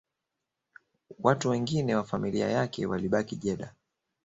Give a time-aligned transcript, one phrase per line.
[1.19, 3.73] Watu wengine wa familia yake walibaki Jeddah